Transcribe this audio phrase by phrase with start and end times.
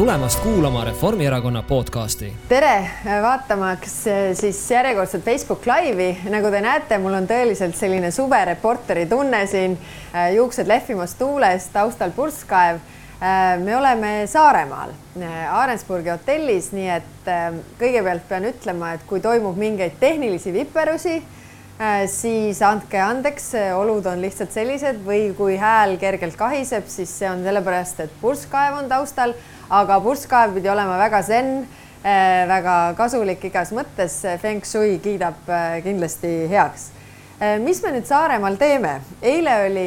[0.00, 2.32] tulemast kuulama Reformierakonna podcasti.
[2.48, 2.90] tere,
[3.22, 9.42] vaatamaks eh, siis järjekordset Facebook Live'i, nagu te näete, mul on tõeliselt selline suvereporteri tunne
[9.46, 9.74] siin,
[10.14, 12.80] eh, juuksed lehvimas tuules, taustal purskkaev.
[12.80, 14.96] Eh, me oleme Saaremaal
[15.50, 17.30] Aarensburgi hotellis, nii et
[17.82, 21.18] kõigepealt pean ütlema, et kui toimub mingeid tehnilisi viperusi
[22.12, 27.40] siis andke andeks, olud on lihtsalt sellised või kui hääl kergelt kahiseb, siis see on
[27.44, 29.32] sellepärast, et purskkaev on taustal,
[29.70, 31.52] aga purskkaev pidi olema väga zen,
[32.02, 34.20] äh, väga kasulik igas mõttes.
[34.42, 36.90] Feng Shui kiidab äh, kindlasti heaks.
[37.64, 38.98] mis me nüüd Saaremaal teeme?
[39.22, 39.86] eile oli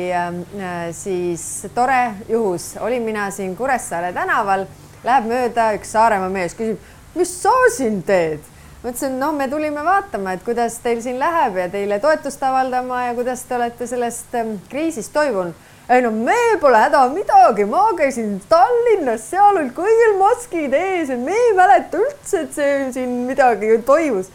[0.97, 4.65] siis tore juhus, olin mina siin Kuressaare tänaval,
[5.03, 6.81] läheb mööda üks Saaremaa mees, küsib,
[7.13, 8.41] mis sa siin teed
[8.83, 13.13] mõtlesin, noh, me tulime vaatama, et kuidas teil siin läheb ja teile toetust avaldama ja
[13.15, 14.35] kuidas te olete sellest
[14.69, 15.55] kriisist toibunud.
[15.89, 21.17] Ei no me pole häda midagi, ma käisin Tallinnas, seal olid kõigil maskid ees ja
[21.19, 24.31] me ei mäleta üldse, et see siin midagi toimus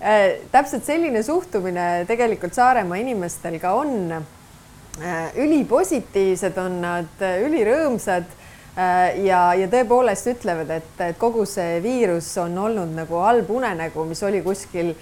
[0.00, 0.40] äh,.
[0.52, 5.30] täpselt selline suhtumine tegelikult Saaremaa inimestel ka on äh,.
[5.36, 8.44] ülipositiivsed on nad, ülirõõmsad
[8.76, 14.04] Äh, ja, ja tõepoolest ütlevad, et, et kogu see viirus on olnud nagu halb unenägu,
[14.04, 14.92] mis oli kuskil,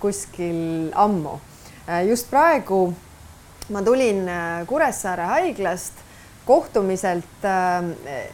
[0.00, 1.38] kuskil ammu.
[2.04, 2.90] Just praegu
[3.68, 4.22] ma tulin
[4.66, 6.04] Kuressaare haiglast
[6.48, 7.44] kohtumiselt,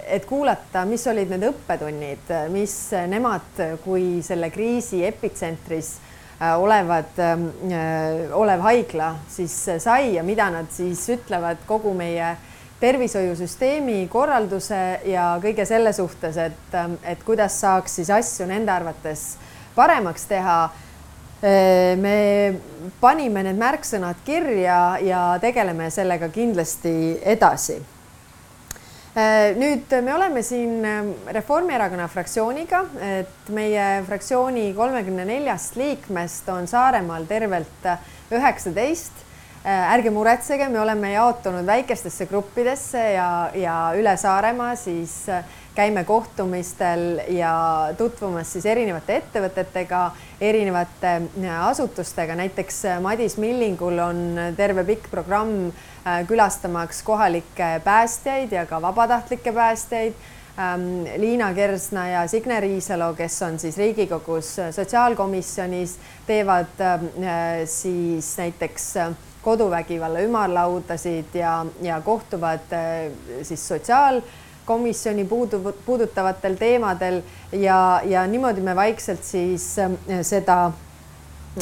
[0.07, 2.75] et kuulata, mis olid need õppetunnid, mis
[3.11, 5.97] nemad kui selle kriisi epitsentris
[6.61, 7.19] olevad,
[8.39, 12.37] olev haigla siis sai ja mida nad siis ütlevad kogu meie
[12.81, 19.35] tervishoiusüsteemi korralduse ja kõige selle suhtes, et, et kuidas saaks siis asju nende arvates
[19.75, 20.59] paremaks teha.
[21.45, 22.19] Me
[23.01, 27.77] panime need märksõnad kirja ja tegeleme sellega kindlasti edasi.
[29.61, 30.81] nüüd me oleme siin
[31.37, 32.81] Reformierakonna fraktsiooniga,
[33.19, 37.93] et meie fraktsiooni kolmekümne neljast liikmest on Saaremaal tervelt
[38.33, 39.25] üheksateist
[39.65, 47.21] ärge muretsege, me oleme jaotunud väikestesse gruppidesse ja, ja üle Saaremaa siis äh, käime kohtumistel
[47.29, 47.55] ja
[47.99, 50.05] tutvumas siis erinevate ettevõtetega,
[50.41, 54.23] erinevate äh, asutustega, näiteks Madis Millingul on
[54.57, 55.73] terve pikk programm
[56.29, 60.17] külastamaks kohalikke päästjaid ja ka vabatahtlikke päästjaid.
[60.55, 65.97] Ähm, Liina Kersna ja Signe Riisalo, kes on siis Riigikogus sotsiaalkomisjonis,
[66.27, 66.85] teevad
[67.67, 68.93] siis näiteks
[69.45, 73.69] koduvägivalla ümarlaudasid ja, ja kohtuvad äh, siis
[74.65, 79.91] sotsiaalkomisjoni puudu, puudutavatel teemadel ja, ja niimoodi me vaikselt siis äh,
[80.23, 80.73] seda,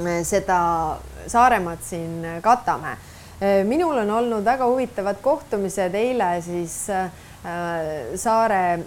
[0.00, 2.96] äh, seda Saaremaad siin katame.
[3.64, 6.86] minul on olnud väga huvitavad kohtumised eile siis
[8.14, 8.78] Saare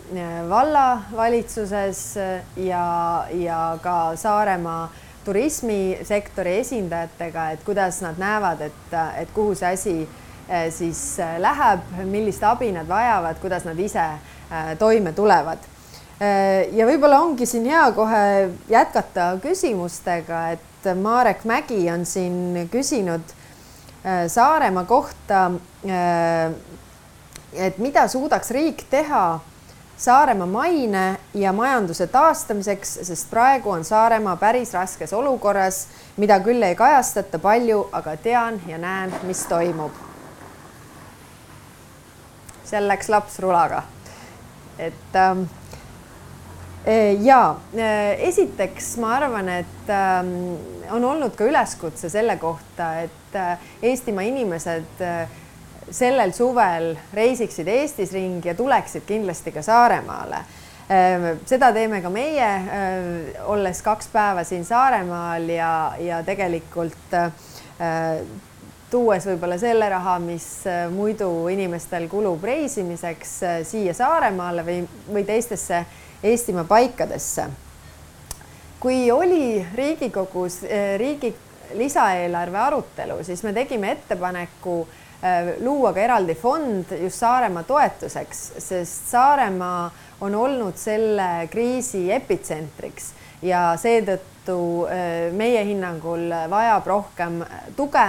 [0.49, 2.15] vallavalitsuses
[2.55, 4.89] ja, ja ka Saaremaa
[5.25, 10.24] turismisektori esindajatega, et kuidas nad näevad, et, et kuhu see asi eh,
[10.69, 15.71] siis eh, läheb, millist abi nad vajavad, kuidas nad ise eh, toime tulevad.
[16.71, 23.33] ja võib-olla ongi siin hea kohe jätkata küsimustega, et Marek Mägi on siin küsinud
[24.27, 25.51] Saaremaa kohta.
[27.51, 29.25] et mida suudaks riik teha
[29.97, 36.75] Saaremaa maine ja majanduse taastamiseks, sest praegu on Saaremaa päris raskes olukorras, mida küll ei
[36.75, 40.14] kajastata palju, aga tean ja näen, mis toimub.
[42.65, 43.83] Seal läks laps rulaga.
[44.79, 45.45] et ähm,
[46.85, 47.87] e, ja e,
[48.27, 50.33] esiteks ma arvan, et ähm,
[50.91, 55.27] on olnud ka üleskutse selle kohta, et äh, Eestimaa inimesed äh,
[55.91, 60.41] sellel suvel reisiksid Eestis ringi ja tuleksid kindlasti ka Saaremaale.
[60.89, 63.13] Ehm, seda teeme ka meie, ehm,
[63.49, 68.35] olles kaks päeva siin Saaremaal ja, ja tegelikult ehm,
[68.95, 70.47] tuues võib-olla selle raha, mis
[70.95, 75.83] muidu inimestel kulub reisimiseks siia Saaremaale või, või teistesse
[76.23, 77.49] Eestimaa paikadesse.
[78.79, 80.61] kui oli Riigikogus
[80.97, 81.33] riigi
[81.75, 84.85] lisaeelarve arutelu, siis me tegime ettepaneku
[85.25, 89.87] Äh, luua ka eraldi fond just Saaremaa toetuseks, sest Saaremaa
[90.21, 93.07] on olnud selle kriisi epitsentriks
[93.41, 97.39] ja seetõttu äh, meie hinnangul vajab rohkem
[97.77, 98.05] tuge.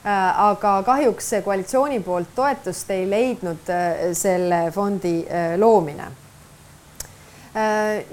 [0.00, 3.68] Äh, aga kahjuks see koalitsiooni poolt toetust ei leidnud
[4.16, 5.18] selle fondi
[5.60, 6.08] loomine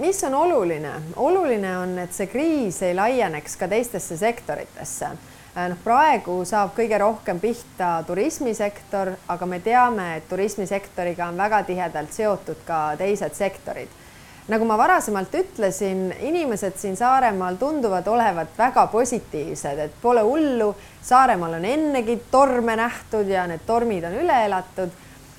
[0.02, 0.92] mis on oluline?
[1.16, 5.12] oluline on, et see kriis ei laieneks ka teistesse sektoritesse
[5.58, 12.14] noh, praegu saab kõige rohkem pihta turismisektor, aga me teame, et turismisektoriga on väga tihedalt
[12.14, 14.04] seotud ka teised sektorid
[14.48, 20.70] nagu ma varasemalt ütlesin, inimesed siin Saaremaal tunduvad olevat väga positiivsed, et pole hullu.
[21.08, 24.92] Saaremaal on ennegi torme nähtud ja need tormid on üle elatud.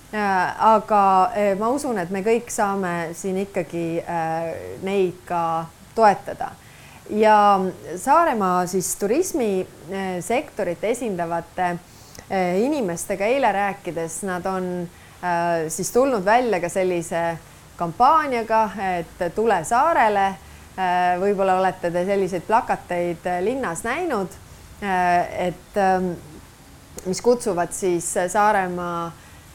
[0.08, 4.46] Äh, aga äh, ma usun, et me kõik saame siin ikkagi äh,
[4.80, 6.48] neid ka toetada
[7.12, 7.60] ja
[7.96, 11.76] Saaremaa siis turismisektorit esindavate
[12.60, 14.88] inimestega eile rääkides, nad on
[15.68, 17.38] siis tulnud välja ka sellise
[17.78, 18.58] kampaaniaga,
[18.98, 20.26] et tule saarele.
[21.22, 24.36] Võib-olla olete te selliseid plakateid linnas näinud,
[24.82, 26.12] et ähm,
[27.06, 29.06] mis kutsuvad siis Saaremaa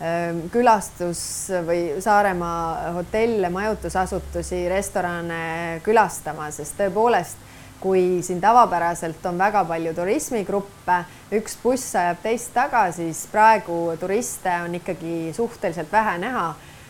[0.02, 7.40] ähm, külastus või Saaremaa hotelle, majutusasutusi, restorane külastama, sest tõepoolest,
[7.84, 11.00] kui siin tavapäraselt on väga palju turismigruppe,
[11.36, 16.48] üks buss ajab teist taga, siis praegu turiste on ikkagi suhteliselt vähe näha.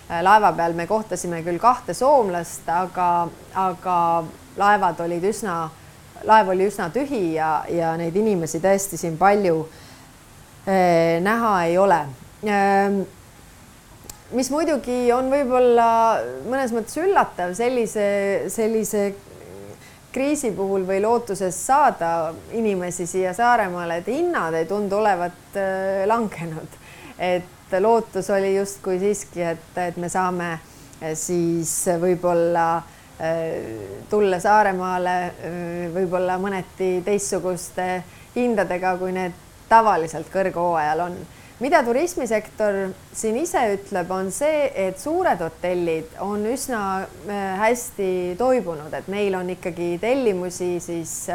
[0.09, 3.97] Äh, laeva peal me kohtasime küll kahte soomlast, aga, aga
[4.57, 5.69] laevad olid üsna,
[6.27, 9.63] laev oli üsna tühi ja, ja neid inimesi tõesti siin palju
[10.67, 11.99] eh, näha ei ole
[12.47, 13.01] eh,.
[14.33, 15.87] mis muidugi on võib-olla
[16.49, 18.05] mõnes mõttes üllatav sellise,
[18.53, 19.11] sellise
[20.13, 26.79] kriisi puhul või lootuses saada inimesi siia Saaremaale, et hinnad ei tundu olevat eh, langenud,
[27.17, 32.67] et lootus oli justkui siiski, et, et me saame eh, siis võib-olla
[34.09, 35.15] tulla Saaremaale
[35.93, 38.03] võib-olla mõneti teistsuguste
[38.35, 39.37] hindadega, kui need
[39.69, 41.17] tavaliselt kõrghooajal on.
[41.59, 47.05] mida turismisektor siin ise ütleb, on see, et suured hotellid on üsna
[47.61, 51.29] hästi toibunud, et neil on ikkagi tellimusi siis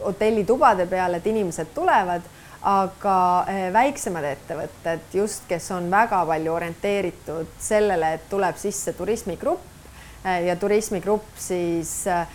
[0.00, 2.24] hotellitubade peale, et inimesed tulevad
[2.60, 9.79] aga väiksemad ettevõtted just, kes on väga palju orienteeritud sellele, et tuleb sisse turismigrupp
[10.24, 12.26] ja turismigrupp siis, eh,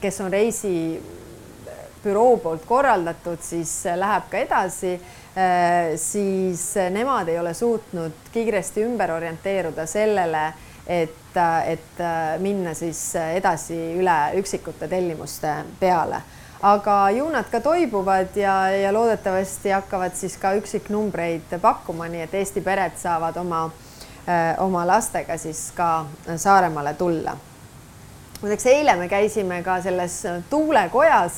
[0.00, 5.00] kes on reisibüroo poolt korraldatud, siis läheb ka edasi,
[5.96, 10.52] siis nemad ei ole suutnud kiiresti ümber orienteeruda sellele,
[10.86, 11.36] et,
[11.66, 12.02] et
[12.44, 16.20] minna siis edasi üle üksikute tellimuste peale.
[16.62, 22.34] Aga ju nad ka toibuvad ja, ja loodetavasti hakkavad siis ka üksiknumbreid pakkuma, nii et
[22.38, 23.91] Eesti pered saavad oma, äh,
[24.58, 26.04] oma lastega siis ka
[26.36, 27.36] Saaremaale tulla.
[28.42, 31.32] muideks eile me käisime ka selles tuulekojas,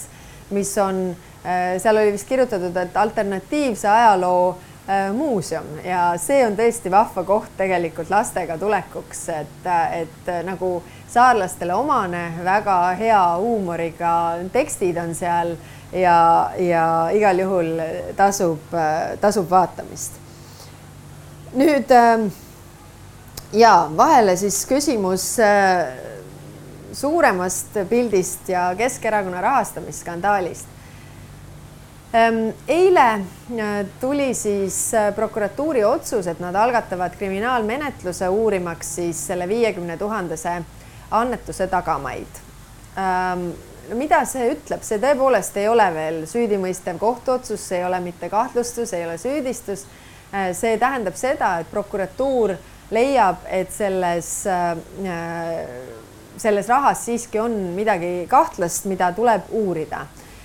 [0.51, 1.17] mis on,
[1.47, 4.57] äh, seal oli vist kirjutatud, et alternatiivse ajaloo
[4.89, 9.71] äh, muuseum ja see on tõesti vahva koht tegelikult lastega tulekuks, et,
[10.01, 14.15] et nagu saarlastele omane, väga hea huumoriga
[14.53, 15.57] tekstid on seal
[15.93, 17.75] ja, ja igal juhul
[18.17, 18.73] tasub,
[19.21, 20.21] tasub vaatamist.
[21.55, 22.33] nüüd ähm,
[23.52, 25.87] ja vahele siis küsimus äh,
[26.93, 30.67] suuremast pildist ja Keskerakonna rahastamisskandaalist.
[32.14, 39.49] Ähm, eile äh, tuli siis äh, prokuratuuri otsus, et nad algatavad kriminaalmenetluse uurimaks siis selle
[39.49, 40.62] viiekümne tuhandese
[41.11, 42.43] annetuse tagamaid
[42.99, 43.49] ähm,.
[43.88, 48.31] no mida see ütleb, see tõepoolest ei ole veel süüdimõistev kohtuotsus, see ei ole mitte
[48.31, 49.82] kahtlustus, ei ole süüdistus.
[50.31, 52.55] Äh, see tähendab seda, et prokuratuur
[52.94, 55.69] leiab, et selles äh,,
[56.37, 60.00] selles rahas siiski on midagi kahtlast, mida tuleb uurida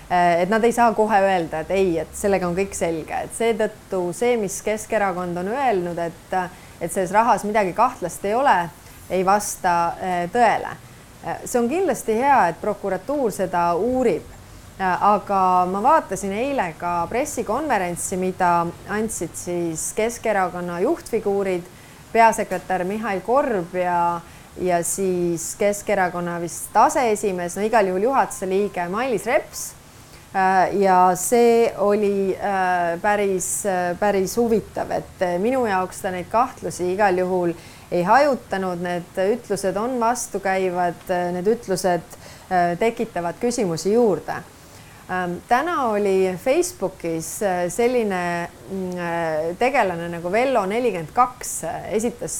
[0.10, 3.38] äh, et nad ei saa kohe öelda, et ei, et sellega on kõik selge, et
[3.38, 6.38] seetõttu see, mis Keskerakond on öelnud, et,
[6.82, 8.60] et selles rahas midagi kahtlast ei ole
[9.10, 10.76] ei vasta äh, tõele.
[11.26, 14.26] Äh, see on kindlasti hea, et prokuratuur seda uurib.
[14.80, 18.54] Äh, aga ma vaatasin eile ka pressikonverentsi, mida
[18.90, 21.68] andsid siis Keskerakonna juhtfiguurid,
[22.14, 24.22] peasekretär Mihhail Korb ja,
[24.62, 29.66] ja siis Keskerakonna vist aseesimees, no igal juhul juhatuse liige Mailis Reps
[30.78, 32.36] ja see oli
[33.02, 33.48] päris,
[34.00, 37.56] päris huvitav, et minu jaoks ta neid kahtlusi igal juhul
[37.92, 42.18] ei hajutanud, need ütlused on vastukäivad, need ütlused
[42.52, 44.38] äh, tekitavad küsimusi juurde.
[45.10, 51.54] Ähm, täna oli Facebookis äh, selline mm, äh, tegelane nagu Vello nelikümmend kaks,
[51.98, 52.36] esitas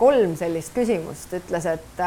[0.00, 2.04] kolm sellist küsimust, ütles, et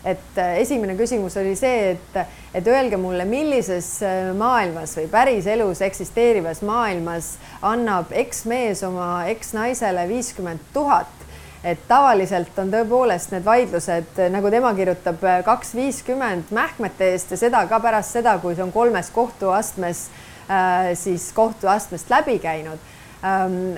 [0.00, 2.14] et esimene küsimus oli see, et,
[2.56, 3.98] et öelge mulle, millises
[4.36, 11.19] maailmas või päriselus eksisteerivas maailmas annab eksmees oma eksnaisele viiskümmend tuhat
[11.64, 17.66] et tavaliselt on tõepoolest need vaidlused, nagu tema kirjutab, kaks viiskümmend mähkmete eest ja seda
[17.68, 20.06] ka pärast seda, kui see on kolmes kohtuastmes
[20.48, 22.88] äh, siis kohtuastmest läbi käinud.
[23.20, 23.74] Ähm,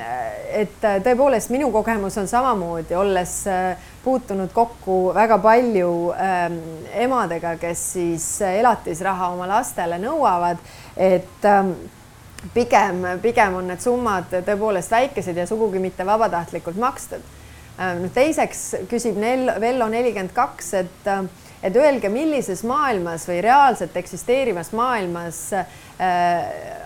[0.55, 6.63] et tõepoolest minu kogemus on samamoodi, olles äh, puutunud kokku väga palju ähm,
[6.95, 10.63] emadega, kes siis elatisraha oma lastele nõuavad,
[10.95, 11.75] et ähm,
[12.55, 17.42] pigem, pigem on need summad tõepoolest väikesed ja sugugi mitte vabatahtlikult makstud
[18.15, 19.19] teiseks küsib
[19.61, 21.25] Vello nelikümmend kaks, et, äh,
[21.63, 25.67] et öelge, millises maailmas või reaalselt eksisteerivas maailmas äh,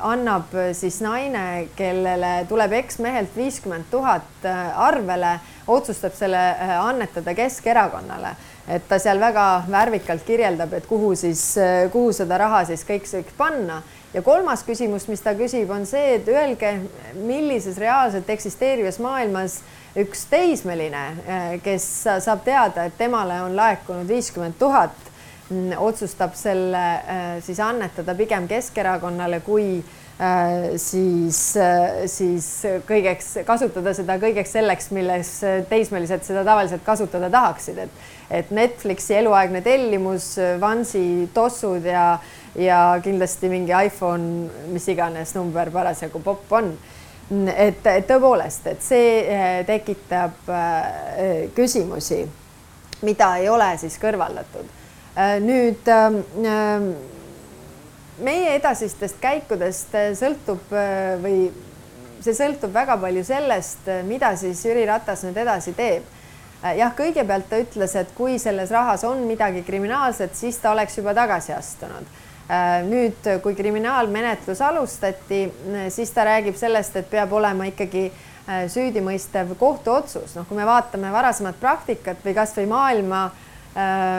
[0.05, 6.43] annab siis naine, kellele tuleb eksmehelt viiskümmend tuhat arvele, otsustab selle
[6.83, 8.37] annetada Keskerakonnale
[8.67, 11.53] et ta seal väga värvikalt kirjeldab, et kuhu siis,
[11.93, 13.83] kuhu seda raha siis kõik võiks panna.
[14.15, 16.73] ja kolmas küsimus, mis ta küsib, on see, et öelge,
[17.15, 21.85] millises reaalselt eksisteerivas maailmas äh, üks teismeline, eh, kes
[22.25, 24.97] saab teada, et temale on laekunud viiskümmend tuhat,
[25.49, 31.41] mm, otsustab selle eh, siis annetada pigem Keskerakonnale, kui eh, siis,
[32.13, 32.51] siis
[32.89, 35.33] kõigeks, kasutada seda kõigeks selleks, milles
[35.71, 42.17] teismelised seda tavaliselt kasutada tahaksid, et et Netflixi eluaegne tellimus, Vansi tossud ja,
[42.59, 46.73] ja kindlasti mingi iPhone, mis iganes number parasjagu popp on
[47.31, 52.23] et, tõepoolest, et see eh, tekitab eh, küsimusi,
[53.07, 54.69] mida ei ole siis kõrvaldatud.
[55.17, 55.89] Eh, nüüd
[58.17, 60.71] meie edasistest käikudest sõltub
[61.21, 61.49] või
[62.25, 66.07] see sõltub väga palju sellest, mida siis Jüri Ratas nüüd edasi teeb.
[66.63, 71.15] jah, kõigepealt ta ütles, et kui selles rahas on midagi kriminaalset, siis ta oleks juba
[71.15, 72.09] tagasi astunud
[72.87, 79.57] nüüd, kui kriminaalmenetlus alustati, äh, siis ta räägib sellest, et peab olema ikkagi äh, süüdimõistev
[79.59, 83.27] kohtuotsus, noh, kui me vaatame varasemat praktikat või kasvõi maailma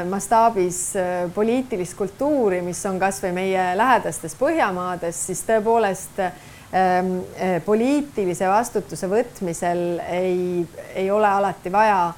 [0.06, 0.92] mastaabis
[1.34, 7.10] poliitilist kultuuri, mis on kasvõi meie lähedastes Põhjamaades, siis tõepoolest ähm,
[7.66, 9.82] poliitilise vastutuse võtmisel
[10.14, 10.62] ei,
[10.94, 12.12] ei ole alati vaja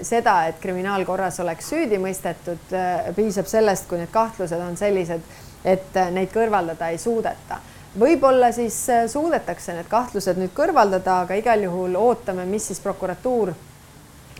[0.00, 2.72] seda, et kriminaalkorras oleks süüdi mõistetud,
[3.18, 7.58] piisab sellest, kui need kahtlused on sellised et äh, neid kõrvaldada ei suudeta.
[7.98, 13.54] võib-olla siis äh, suudetakse need kahtlused nüüd kõrvaldada, aga igal juhul ootame, mis siis prokuratuur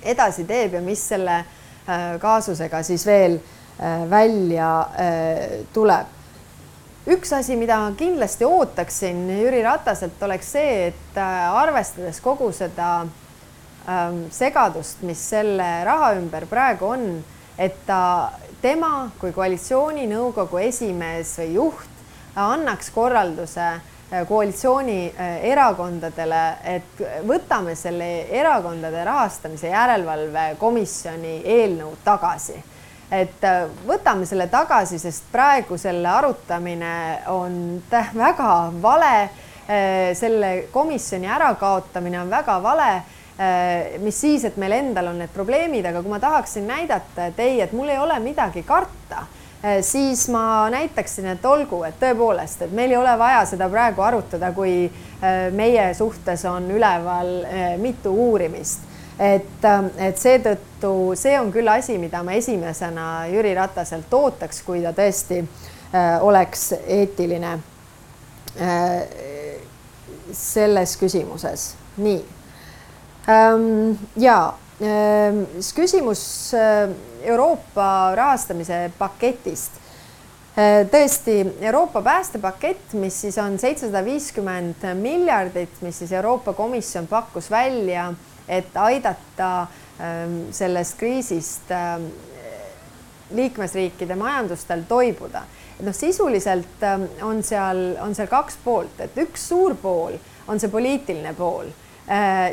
[0.02, 3.40] edasi teeb ja mis selle äh, kaasusega siis veel
[4.08, 4.88] välja
[5.73, 6.06] tuleb.
[7.12, 15.02] üks asi, mida kindlasti ootaksin Jüri Rataselt, oleks see, et arvestades kogu seda ähm, segadust,
[15.02, 17.04] mis selle raha ümber praegu on,
[17.58, 18.32] et ta
[18.62, 21.92] tema kui koalitsiooninõukogu esimees või juht
[22.36, 25.44] annaks korralduse äh, koalitsiooni äh,
[26.64, 32.56] et võtame selle erakondade rahastamise järelevalve komisjoni eelnõu tagasi.
[33.10, 39.30] et äh, võtame selle tagasi, sest praegu selle arutamine on väga vale.
[40.14, 43.02] selle komisjoni ärakaotamine on väga vale
[44.00, 47.61] mis siis, et meil endal on need probleemid, aga kui ma tahaksin näidata, et ei,
[47.61, 49.26] et mul ei ole midagi karta,
[49.61, 54.05] äh, siis ma näitaksin, et olgu, et tõepoolest, et meil ei ole vaja seda praegu
[54.07, 57.33] arutada, kui äh, meie suhtes on üleval
[57.83, 58.93] mitu uurimist.
[59.19, 59.64] et,
[59.97, 65.38] et seetõttu see on küll asi, mida ma esimesena Jüri Rataselt ootaks, kui ta tõesti
[66.21, 67.55] oleks eetiline
[70.37, 71.71] selles küsimuses.
[71.97, 72.36] nii
[74.16, 76.90] ja ähm, siis küsimus äh,
[77.23, 79.80] Euroopa rahastamise paketist.
[80.56, 87.50] Äh, tõesti, Euroopa päästepakett, mis siis on seitsesada viiskümmend miljardit, mis siis Euroopa Komisjon pakkus
[87.50, 88.12] välja,
[88.49, 89.50] et aidata
[90.00, 91.75] ähm, sellest kriisist
[93.35, 95.42] liikmesriikide majandustel toibuda.
[95.80, 96.85] et noh, sisuliselt
[97.26, 100.14] on seal, on seal kaks poolt, et üks suur pool
[100.47, 101.66] on see poliitiline pool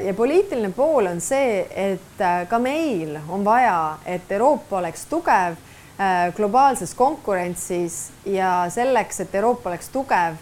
[0.05, 5.55] ja poliitiline pool on see, et äh, ka meil on vaja, et Euroopa oleks tugev
[5.99, 10.41] äh, globaalses konkurentsis ja selleks, et Euroopa oleks tugev,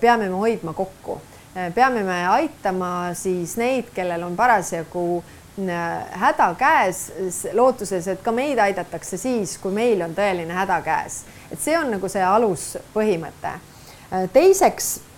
[0.00, 1.20] peame me hoidma kokku,
[1.74, 5.22] peame me aitama siis neid, kellel on parasjagu
[6.18, 7.04] häda käes,
[7.54, 11.22] lootuses, et ka meid aidatakse siis, kui meil on tõeline häda käes.
[11.52, 13.54] et see on nagu see aluspõhimõte.
[14.32, 15.15] teiseks Äh,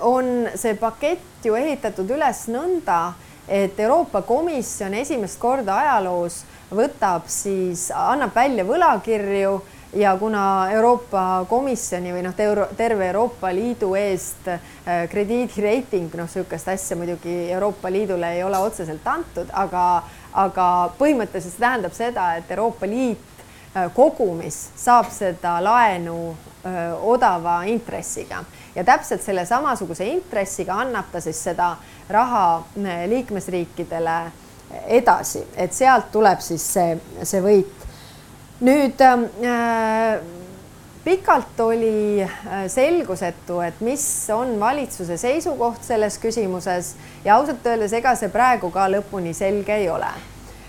[0.00, 3.14] on see pakett ju ehitatud üles nõnda,
[3.48, 6.42] et Euroopa Komisjon esimest korda ajaloos
[6.74, 9.52] võtab siis, annab välja võlakirju
[9.96, 12.34] ja kuna Euroopa Komisjoni või noh,
[12.76, 14.50] terve Euroopa Liidu eest
[15.10, 19.86] krediidireiting, noh, niisugust asja muidugi Euroopa Liidule ei ole otseselt antud, aga,
[20.34, 23.32] aga põhimõtteliselt see tähendab seda, et Euroopa Liit
[23.94, 26.18] kogumis saab seda laenu
[26.64, 28.40] öö, odava intressiga
[28.76, 31.74] ja täpselt selle samasuguse intressiga annab ta siis seda
[32.12, 32.62] raha
[33.08, 34.16] liikmesriikidele
[34.98, 37.86] edasi, et sealt tuleb siis see, see võit.
[38.60, 40.18] nüüd äh,
[41.06, 42.26] pikalt oli
[42.68, 44.04] selgusetu, et mis
[44.34, 46.94] on valitsuse seisukoht selles küsimuses.
[47.24, 50.10] Ja ausalt öeldes, ega see praegu ka lõpuni selge ei ole.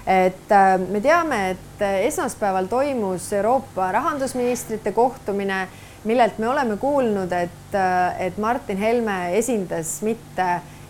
[0.08, 0.54] Et
[0.92, 5.66] me teame, et esmaspäeval toimus Euroopa rahandusministrite kohtumine,
[6.08, 10.48] millelt me oleme kuulnud, et, äh, et Martin Helme esindas mitte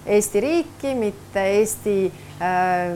[0.07, 1.97] Eesti riiki, mitte Eesti
[2.39, 2.93] äh,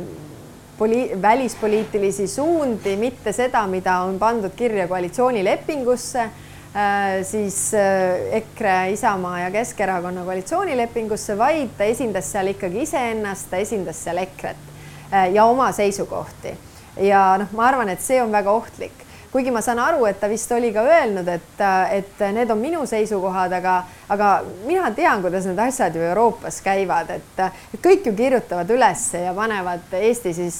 [0.77, 9.39] poli-, välispoliitilisi suundi, mitte seda, mida on pandud kirja koalitsioonilepingusse äh,, siis äh, EKRE, Isamaa
[9.45, 14.71] ja Keskerakonna koalitsioonilepingusse, vaid ta esindas seal ikkagi iseennast, ta esindas seal EKRE-t
[15.13, 16.57] Äh, ja oma seisukohti.
[16.97, 20.27] ja noh, ma arvan, et see on väga ohtlik, kuigi ma saan aru, et ta
[20.27, 21.63] vist oli ka öelnud, et,
[21.95, 23.77] et need on minu seisukohad, aga,
[24.11, 24.31] aga
[24.67, 27.43] mina tean, kuidas need asjad ju Euroopas käivad, et,
[27.79, 30.59] kõik ju kirjutavad üles ja panevad Eesti siis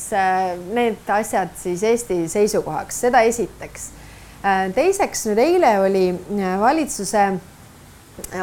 [0.72, 3.90] need asjad siis Eesti seisukohaks, seda esiteks.
[4.76, 6.06] teiseks nüüd eile oli
[6.60, 7.28] valitsuse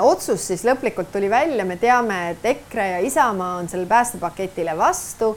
[0.01, 5.37] otsus siis lõplikult tuli välja, me teame, et EKRE ja Isamaa on sellele päästepaketile vastu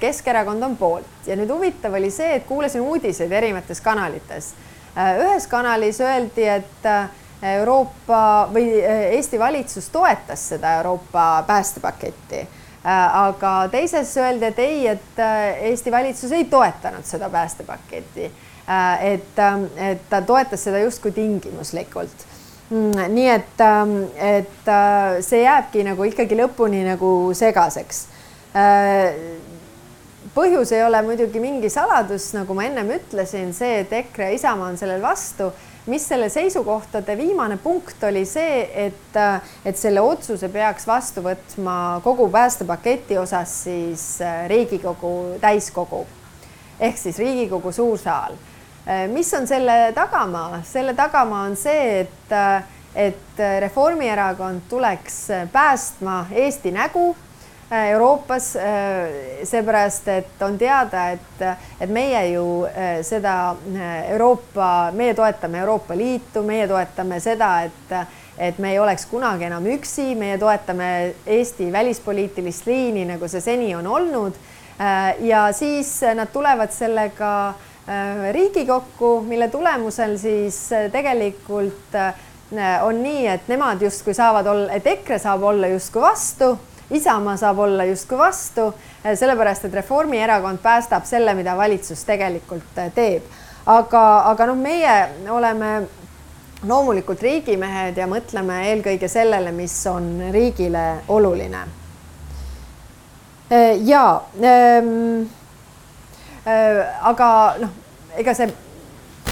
[0.00, 4.52] Keskerakond on poolt ja nüüd huvitav oli see, et kuulasin uudiseid erinevates kanalites.
[4.92, 7.08] Äh, ühes kanalis öeldi, et äh,
[7.42, 12.42] Euroopa või Eesti valitsus toetas seda Euroopa päästepaketti,
[12.84, 15.22] aga teises öeldi, et ei, et
[15.70, 18.30] Eesti valitsus ei toetanud seda päästepaketti.
[19.00, 19.38] et,
[19.76, 22.26] et ta toetas seda justkui tingimuslikult
[22.70, 23.62] mm, nii et,
[24.14, 24.70] et
[25.26, 28.04] see jääbki nagu ikkagi lõpuni nagu segaseks
[30.34, 34.70] põhjus ei ole muidugi mingi saladus, nagu ma ennem ütlesin, see, et EKRE ja Isamaa
[34.70, 35.52] on sellel vastu.
[35.86, 39.16] mis selle seisukohtade viimane punkt oli see, et,
[39.64, 46.06] et selle otsuse peaks vastu võtma kogu päästepaketi osas siis äh, Riigikogu täiskogu
[46.80, 48.36] ehk siis Riigikogu suur saal.
[48.86, 50.60] Äh, mis on selle tagamaa?
[50.62, 52.62] selle tagamaa on see, et, äh,
[52.94, 55.18] et Reformierakond tuleks
[55.52, 57.16] päästma Eesti nägu
[57.70, 61.42] Euroopas, äh, seepärast et on teada, et,
[61.80, 63.54] et meie ju äh, seda
[64.10, 67.92] Euroopa, meie toetame Euroopa Liitu, meie toetame seda, et,
[68.38, 70.88] et me ei oleks kunagi enam üksi, meie toetame
[71.26, 74.46] Eesti välispoliitilist liini, nagu see seni on olnud.
[75.20, 77.54] ja siis nad tulevad sellega
[78.32, 80.56] Riigikokku, mille tulemusel siis
[80.92, 81.98] tegelikult
[82.82, 86.54] on nii, et nemad justkui saavad olla, et EKRE saab olla justkui vastu
[86.90, 88.72] Isamaa saab olla justkui vastu,
[89.04, 93.22] eh, sellepärast et Reformierakond päästab selle, mida valitsus tegelikult eh, teeb.
[93.66, 94.94] aga, aga noh, meie
[95.30, 95.82] oleme
[96.66, 101.62] loomulikult riigimehed ja mõtleme eelkõige sellele, mis on riigile oluline.
[103.50, 105.30] Eh, ja ähm,
[106.46, 107.72] äh, aga noh,
[108.18, 108.50] ega see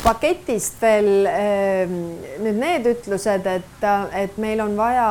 [0.02, 1.92] paketist veel äh,
[2.42, 3.86] nüüd need ütlused, et,
[4.18, 5.08] et meil on vaja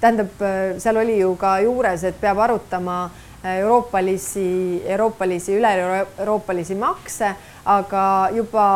[0.00, 3.10] tähendab, äh, seal oli ju ka juures, et peab arutama
[3.42, 7.32] äh, euroopalisi, euroopalisi, üle-euroopalisi makse,
[7.66, 8.66] aga juba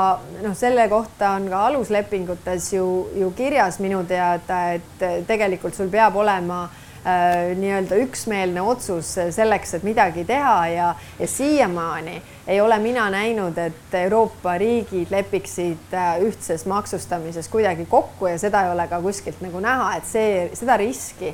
[0.43, 6.17] noh, selle kohta on ka aluslepingutes ju, ju kirjas minu teada, et tegelikult sul peab
[6.17, 13.11] olema äh, nii-öelda üksmeelne otsus selleks, et midagi teha ja, ja siiamaani ei ole mina
[13.11, 18.99] näinud, et Euroopa riigid lepiksid äh, ühtses maksustamises kuidagi kokku ja seda ei ole ka
[19.03, 21.31] kuskilt nagu näha, et see, seda riski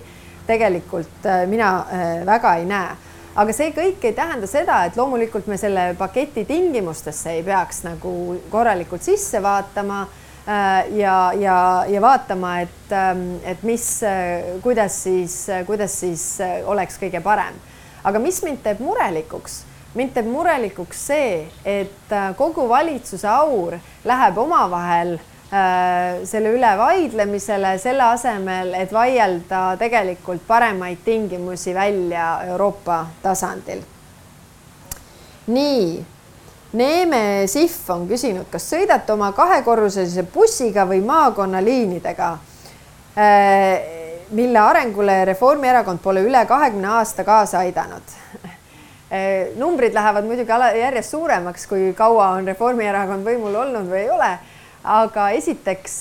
[0.46, 2.90] tegelikult äh, mina äh, väga ei näe
[3.36, 8.12] aga see kõik ei tähenda seda, et loomulikult me selle paketi tingimustesse ei peaks nagu
[8.52, 10.06] korralikult sisse vaatama
[10.46, 11.56] ja, ja,
[11.90, 13.88] ja vaatama, et, ähm, et mis,
[14.62, 15.34] kuidas siis,
[15.66, 16.26] kuidas siis
[16.64, 17.58] oleks kõige parem.
[18.04, 19.65] aga mis mind teeb murelikuks
[19.96, 21.30] mind teeb murelikuks see,
[21.64, 29.62] et äh, kogu valitsuse aur läheb omavahel äh, selle üle vaidlemisele, selle asemel, et vaielda
[29.80, 33.80] tegelikult paremaid tingimusi välja Euroopa tasandil.
[35.46, 36.04] nii,
[36.76, 42.32] Neeme Sihv on küsinud, kas sõidate oma kahekorruselise bussiga või maakonnaliinidega,
[43.16, 43.94] äh,
[44.36, 48.16] mille arengule Reformierakond pole üle kahekümne aasta kaasa aidanud
[49.56, 54.30] numbrid lähevad muidugi ala, järjest suuremaks, kui kaua on Reformierakond võimul olnud või ei ole.
[54.86, 55.94] aga esiteks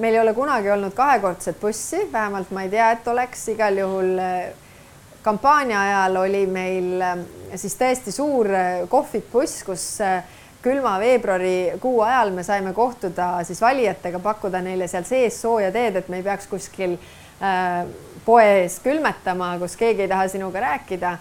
[0.00, 4.18] meil ei ole kunagi olnud kahekordset bussi, vähemalt ma ei tea, et oleks igal juhul
[5.22, 7.04] kampaania ajal oli meil
[7.54, 8.48] siis tõesti suur
[8.88, 9.86] kohvikbuss, kus
[10.66, 16.08] külma veebruarikuu ajal me saime kohtuda siis valijatega, pakkuda neile seal sees sooja teed, et
[16.10, 17.84] me ei peaks kuskil äh,
[18.26, 21.16] poe ees külmetama, kus keegi ei taha sinuga rääkida.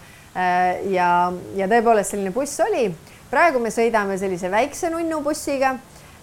[0.92, 1.10] Ja,
[1.56, 2.90] ja tõepoolest selline buss oli.
[3.32, 5.76] praegu me sõidame sellise väikse nunnu bussiga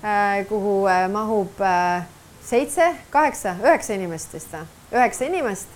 [0.04, 2.04] äh,, kuhu äh, mahub äh,
[2.44, 4.66] seitse, kaheksa, üheksa inimest vist või?
[4.92, 5.68] üheksa inimest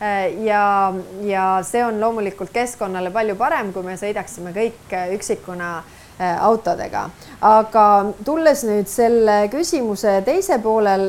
[0.00, 0.92] äh, ja,
[1.26, 6.36] ja see on loomulikult keskkonnale palju parem, kui me sõidaksime kõik äh, üksikuna äh, Äh,
[6.44, 7.06] autodega.
[7.40, 7.82] aga
[8.24, 11.06] tulles nüüd selle küsimuse teise poolel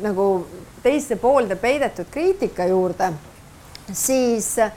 [0.00, 0.28] nagu
[0.80, 3.10] teise poolde peidetud kriitika juurde,
[3.92, 4.72] siis äh,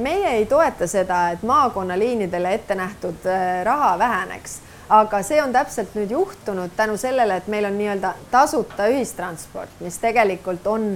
[0.00, 5.96] meie ei toeta seda, et maakonnaliinidele ette nähtud äh, raha väheneks aga see on täpselt
[5.98, 10.92] nüüd juhtunud tänu sellele, et meil on nii-öelda tasuta ühistransport, mis tegelikult on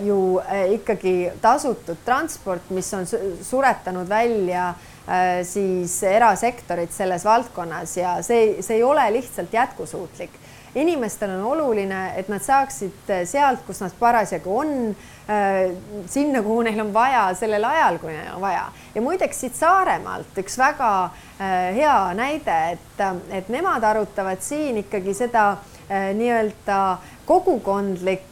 [0.00, 0.18] ju
[0.72, 3.02] ikkagi tasutud transport, mis on
[3.44, 10.30] suretanud välja äh, Äh, siis erasektorit selles valdkonnas ja see, see ei ole lihtsalt jätkusuutlik.
[10.74, 14.96] inimestel on oluline, et nad saaksid sealt, kus nad parasjagu on, äh,
[16.08, 18.62] sinna, kuhu neil on vaja, sellel ajal, kui neil on vaja.
[18.94, 23.02] ja muideks siit Saaremaalt üks väga äh, hea näide, et,
[23.36, 25.50] et nemad arutavad siin ikkagi seda
[25.88, 28.27] nii-öelda kogukondlikku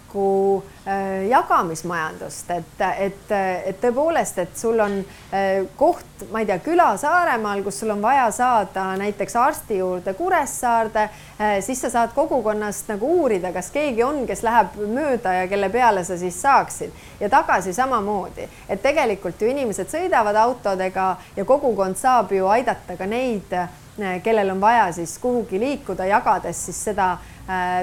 [0.86, 3.32] Äh, jagamismajandust, et, et,
[3.66, 4.92] et tõepoolest, et sul on
[5.34, 10.14] äh, koht, ma ei tea, küla Saaremaal, kus sul on vaja saada näiteks arsti juurde
[10.14, 11.08] Kuressaarde,
[11.40, 15.72] äh, siis sa saad kogukonnast nagu uurida, kas keegi on, kes läheb mööda ja kelle
[15.74, 16.94] peale sa siis saaksid.
[17.20, 23.10] Ja tagasi samamoodi, et tegelikult ju inimesed sõidavad autodega ja kogukond saab ju aidata ka
[23.10, 23.58] neid,
[24.22, 27.16] kellel on vaja siis kuhugi liikuda, jagades siis seda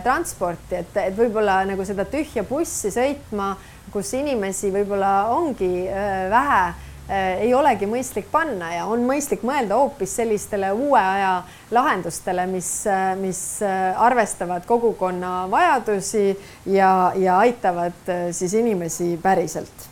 [0.03, 3.53] transporti, et, et võib-olla nagu seda tühja bussi sõitma,
[3.93, 9.77] kus inimesi võib-olla ongi äh, vähe äh,, ei olegi mõistlik panna ja on mõistlik mõelda
[9.77, 11.33] hoopis sellistele uue aja
[11.71, 16.31] lahendustele, mis, äh, mis äh, arvestavad kogukonna vajadusi
[16.73, 19.89] ja, ja aitavad äh, siis inimesi päriselt.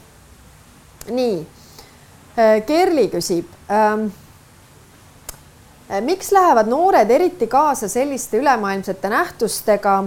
[1.09, 1.37] nii
[2.37, 4.20] äh,, Kerli küsib ähm, Äh,
[5.99, 10.03] miks lähevad noored eriti kaasa selliste ülemaailmsete nähtustega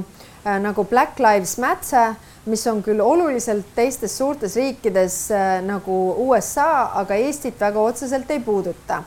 [0.47, 2.15] äh, nagu Black Lives Matter,
[2.47, 8.41] mis on küll oluliselt teistes suurtes riikides äh, nagu USA, aga Eestit väga otseselt ei
[8.41, 9.03] puuduta.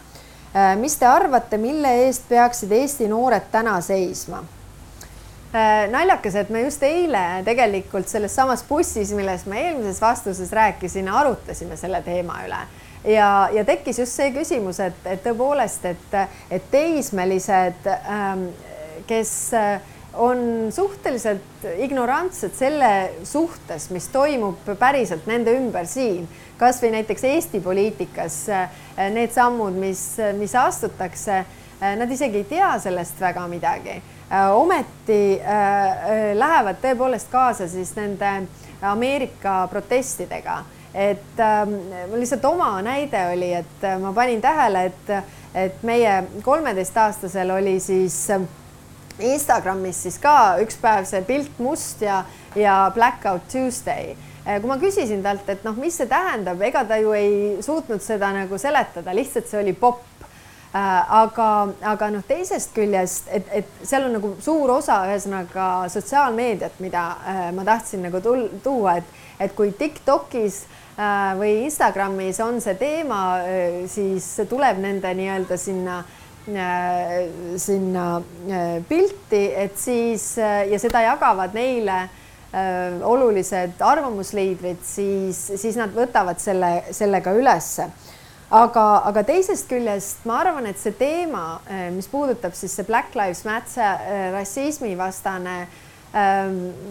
[0.79, 4.43] mis te arvate, mille eest peaksid Eesti noored täna seisma?
[5.91, 11.77] naljakas, et me just eile tegelikult selles samas bussis, millest ma eelmises vastuses rääkisin, arutasime
[11.77, 12.63] selle teema üle
[13.07, 16.17] ja, ja tekkis just see küsimus, et, et tõepoolest, et,
[16.51, 18.49] et teismelised, ähm,
[19.07, 19.77] kes äh,
[20.17, 22.91] on suhteliselt ignorantsed selle
[23.27, 26.25] suhtes, mis toimub päriselt nende ümber siin,
[26.57, 28.69] kasvõi näiteks Eesti poliitikas äh,
[29.13, 30.03] need sammud, mis,
[30.39, 34.01] mis astutakse, äh, nad isegi ei tea sellest väga midagi.
[34.27, 35.39] ometi
[36.35, 38.31] lähevad tõepoolest kaasa siis nende
[38.83, 40.57] Ameerika protestidega
[40.97, 41.67] et äh,
[42.17, 45.11] lihtsalt oma näide oli, et äh, ma panin tähele, et,
[45.53, 48.41] et meie kolmeteistaastasel oli siis äh,
[49.19, 52.23] Instagramis siis ka üks päev see pilt must ja,
[52.57, 54.15] ja Blackout Tuesday.
[54.47, 58.01] Äh, kui ma küsisin talt, et noh, mis see tähendab, ega ta ju ei suutnud
[58.01, 60.05] seda nagu seletada, lihtsalt see oli popp
[60.77, 61.45] aga,
[61.89, 67.45] aga noh, teisest küljest, et, et seal on nagu suur osa, ühesõnaga sotsiaalmeediat, mida äh,
[67.55, 70.86] ma tahtsin nagu tuua, et, et kui Tiktokis äh, Äh,
[71.37, 78.21] või Instagramis on see teema, äh, siis tuleb nende nii-öelda sinna äh, sinna
[78.87, 82.05] pilti, et siis ja seda jagavad neile
[83.03, 87.89] olulised arvamusliidrid, siis, siis nad võtavad selle, sellega ülesse.
[88.49, 91.59] aga, aga teisest küljest ma arvan, et see teema,
[91.91, 95.83] mis puudutab siis see Black Lives Matter rassismivastane äh,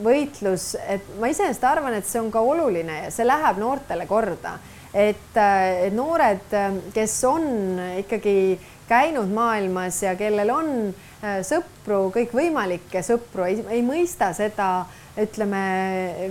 [0.04, 4.56] võitlus, et ma iseenesest arvan, et see on ka oluline ja see läheb noortele korda,
[4.96, 8.56] et äh, noored, ähm, kes on ikkagi
[8.88, 14.86] käinud maailmas ja kellel on äh, sõpru, kõikvõimalikke sõpru, ei mõista seda,
[15.20, 15.62] ütleme,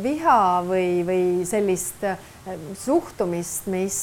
[0.03, 2.17] viha või, või sellist äh,
[2.79, 3.99] suhtumist, mis,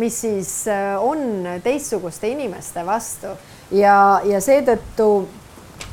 [0.00, 0.52] mis siis
[1.04, 3.34] on teistsuguste inimeste vastu.
[3.76, 5.26] Ja, ja seetõttu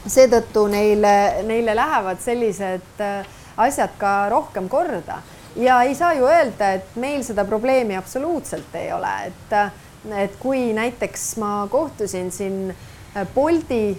[0.08, 3.26] seetõttu neile, neile lähevad sellised äh,
[3.58, 5.22] asjad ka rohkem korda.
[5.56, 9.56] Ja ei saa ju öelda, et meil seda probleemi absoluutselt ei ole, et,
[10.26, 13.96] et kui näiteks ma kohtusin siin äh, Bolti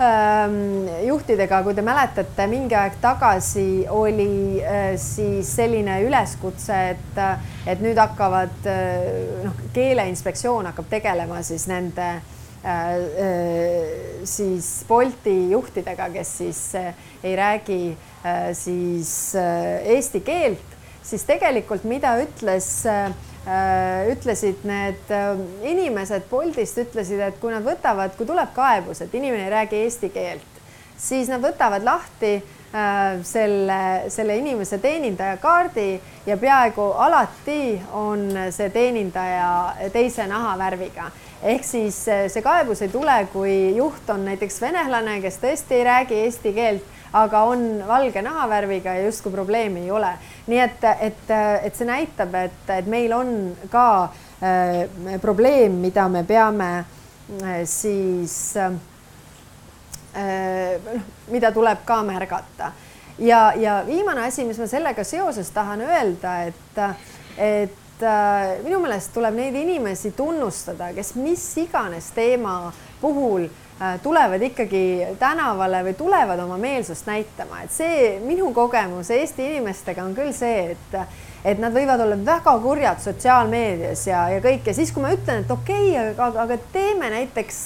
[0.00, 7.20] ähm, juhtidega, kui te mäletate, mingi aeg tagasi oli äh, siis selline üleskutse, et,
[7.66, 8.70] et nüüd hakkavad
[9.42, 12.14] noh, keeleinspektsioon hakkab tegelema siis nende
[14.26, 16.60] siis Bolti juhtidega, kes siis
[17.22, 17.78] ei räägi
[18.58, 20.74] siis eesti keelt,
[21.06, 23.14] siis tegelikult mida ütles äh,
[23.46, 25.36] Äh, ütlesid need äh,
[25.70, 30.08] inimesed Boltist ütlesid, et kui nad võtavad, kui tuleb kaebus, et inimene ei räägi eesti
[30.10, 30.56] keelt,
[30.98, 33.78] siis nad võtavad lahti äh, selle,
[34.10, 35.92] selle inimese teenindaja kaardi
[36.26, 43.76] ja peaaegu alati on see teenindaja teise nahavärviga ehk siis see kaebus ei tule, kui
[43.76, 49.04] juht on näiteks venelane, kes tõesti ei räägi eesti keelt aga on valge nahavärviga ja
[49.04, 50.10] justkui probleemi ei ole.
[50.46, 51.30] nii et, et,
[51.62, 53.30] et see näitab, et, et meil on
[53.70, 58.72] ka äh, probleem, mida me peame äh, siis äh,
[61.32, 62.72] mida tuleb ka märgata.
[63.18, 66.78] ja, ja viimane asi, mis ma sellega seoses tahan öelda, et,
[67.36, 74.00] et äh, minu meelest tuleb neid inimesi tunnustada, kes mis iganes teema puhul äh, Äh,
[74.00, 80.14] tulevad ikkagi tänavale või tulevad oma meelsust näitama, et see minu kogemus Eesti inimestega on
[80.16, 80.94] küll see, et
[81.46, 84.64] et nad võivad olla väga kurjad sotsiaalmeedias ja, ja kõik.
[84.66, 87.58] Ja siis, kui ma ütlen, et okei okay,, aga, aga teeme näiteks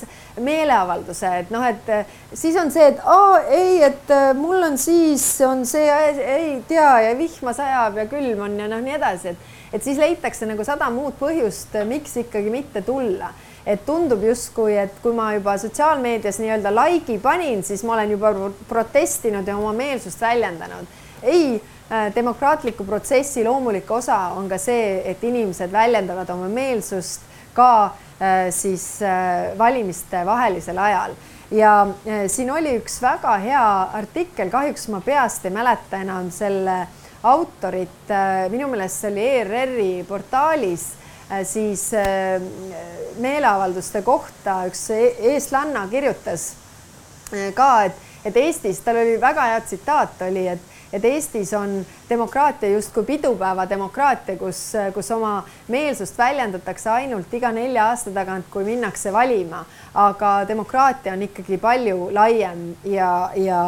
[0.43, 1.95] meeleavalduse, et noh, et
[2.35, 5.87] siis on see, et aa ei, et äh, mul on siis on see,
[6.27, 9.99] ei tea ja vihma sajab ja külm on ja noh, nii edasi, et et siis
[9.99, 13.31] leitakse nagu sada muud põhjust, miks ikkagi mitte tulla
[13.67, 18.33] et tundub justkui, et kui ma juba sotsiaalmeedias nii-öelda like'i panin, siis ma olen juba
[18.69, 20.87] protestinud ja oma meelsust väljendanud.
[21.23, 27.21] ei, äh, demokraatliku protsessi loomulik osa on ka see, et inimesed väljendavad oma meelsust
[27.53, 31.13] ka äh, siis äh, valimiste vahelisel ajal
[31.51, 31.87] ja
[32.27, 33.67] siin oli üks väga hea
[33.99, 36.87] artikkel, kahjuks ma peast ei mäleta enam selle
[37.23, 38.15] autorit,
[38.51, 40.87] minu meelest see oli ERR-i portaalis
[41.33, 42.43] Äh, siis äh,
[43.23, 46.49] meeleavalduste kohta üks e-, eestlanna kirjutas
[47.31, 51.77] äh, ka, et, et Eestis, tal oli väga hea tsitaat oli, et, et Eestis on
[52.09, 55.37] demokraatia justkui pidupäeva demokraatia, kus, kus oma
[55.71, 59.63] meelsust väljendatakse ainult iga nelja aasta tagant, kui minnakse valima,
[59.95, 63.63] aga demokraatia on ikkagi palju laiem ja, ja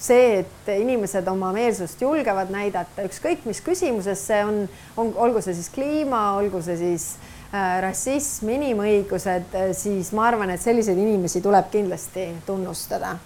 [0.00, 4.62] see, et inimesed oma meelsust julgevad näidata, ükskõik mis küsimuses see on,
[4.96, 7.08] on, olgu see siis kliima, olgu see siis
[7.52, 13.18] äh, rassism, inimõigused, äh, siis ma arvan, et selliseid inimesi tuleb kindlasti tunnustada.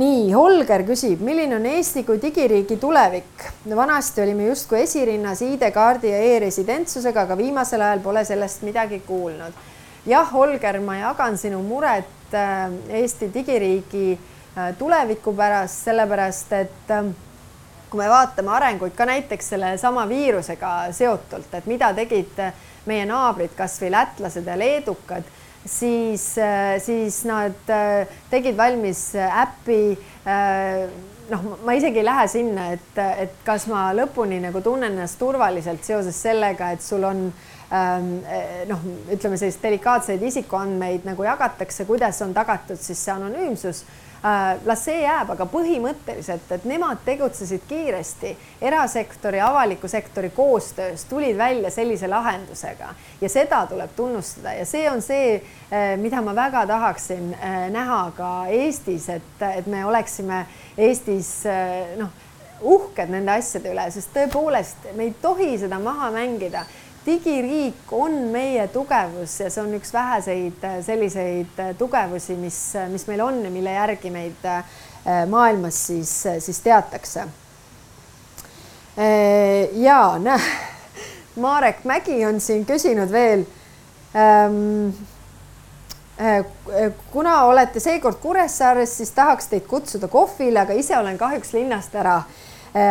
[0.00, 3.46] nii, Holger küsib, milline on Eesti kui digiriigi tulevik?
[3.76, 9.54] vanasti olime justkui esirinnas ID-kaardi ja e-residentsusega, aga viimasel ajal pole sellest midagi kuulnud.
[10.06, 12.66] jah, Holger, ma jagan sinu muret äh,
[12.98, 14.18] Eesti digiriigi
[14.78, 17.12] tuleviku pärast, sellepärast et ähm,
[17.90, 22.56] kui me vaatame arenguid ka näiteks sellesama viirusega seotult, et mida tegid äh,
[22.90, 25.26] meie naabrid, kasvõi lätlased ja leedukad,
[25.66, 27.74] siis, äh, siis nad
[28.30, 29.82] tegid valmis äpi.
[31.30, 35.86] noh, ma isegi ei lähe sinna, et, et kas ma lõpuni nagu tunnen ennast turvaliselt
[35.86, 37.22] seoses sellega, et sul on
[37.70, 38.10] ähm,
[38.66, 38.82] noh,
[39.14, 43.99] ütleme selliseid delikaatseid isikuandmeid nagu jagatakse, kuidas on tagatud siis see anonüümsus Äh,
[44.64, 51.70] las see jääb, aga põhimõtteliselt, et nemad tegutsesid kiiresti, erasektori, avaliku sektori koostöös tulid välja
[51.70, 52.94] sellise lahendusega.
[53.20, 54.52] Ja seda tuleb tunnustada.
[54.58, 55.38] Ja see on see,
[55.72, 60.44] äh, mida ma väga tahaksin äh, näha ka Eestis, et, et me oleksime
[60.78, 61.32] Eestis
[61.96, 62.12] noh,
[62.60, 66.64] uhked nende asjade üle, sest tõepoolest me ei tohi seda maha mängida
[67.06, 72.88] digiriik on meie tugevus ja see on üks väheseid äh, selliseid äh, tugevusi, mis, äh,
[72.92, 74.48] mis meil on ja mille järgi meid
[75.30, 76.10] maailmas siis,
[76.44, 77.22] siis teatakse.
[79.80, 80.40] ja näe,
[81.44, 83.46] Marek Mägi on siin küsinud veel
[84.12, 84.92] ähm,
[87.12, 92.20] kuna olete seekord Kuressaares, siis tahaks teid kutsuda kohvile, aga ise olen kahjuks linnast ära.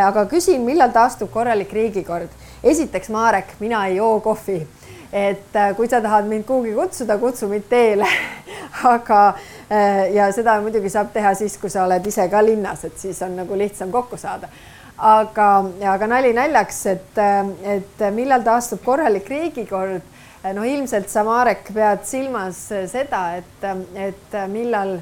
[0.06, 4.68] aga küsin, millal taastub korralik riigikord esiteks, Marek, mina ei joo kohvi,
[5.14, 8.08] et äh, kui sa tahad mind kuhugi kutsuda, kutsu mind teele.
[8.94, 9.22] Aga
[9.72, 13.22] äh, ja seda muidugi saab teha siis, kui sa oled ise ka linnas, et siis
[13.26, 14.50] on nagu lihtsam kokku saada.
[15.00, 20.02] aga, aga nali naljaks, et, äh, et millal taastub korralik riigikord?
[20.56, 23.66] No ilmselt sa, Marek, pead silmas seda, et,
[24.00, 24.94] et millal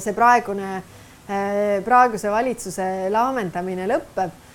[0.00, 0.78] see praegune,
[1.84, 4.45] praeguse valitsuse laamendamine lõpeb